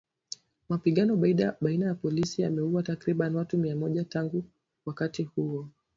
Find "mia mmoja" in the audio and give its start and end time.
3.57-4.03